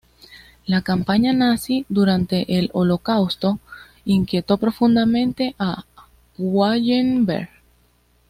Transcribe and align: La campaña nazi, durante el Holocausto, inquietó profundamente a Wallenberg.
La 0.65 0.81
campaña 0.81 1.31
nazi, 1.31 1.85
durante 1.87 2.57
el 2.57 2.71
Holocausto, 2.73 3.59
inquietó 4.03 4.57
profundamente 4.57 5.53
a 5.59 5.85
Wallenberg. 6.39 7.51